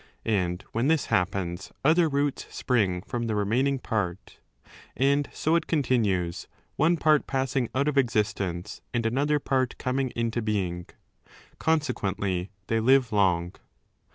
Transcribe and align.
And 0.25 0.63
when 0.71 0.87
this 0.87 1.05
happens 1.13 1.71
other 1.85 2.09
roots 2.09 2.47
spring 2.49 3.03
from 3.03 3.27
the 3.27 3.35
remaining 3.35 3.77
part. 3.77 4.39
And 4.97 5.29
so 5.31 5.53
it 5.55 5.67
continues, 5.67 6.47
one 6.75 6.97
part 6.97 7.27
passing 7.27 7.69
out 7.75 7.87
of 7.87 7.99
existence 7.99 8.81
and 8.95 9.05
another 9.05 9.37
part 9.37 9.77
coming 9.77 10.09
into 10.15 10.41
being. 10.41 10.87
Consequently, 11.59 12.49
they 12.65 12.79
live 12.79 13.05
4 13.05 13.17
long. 13.19 13.55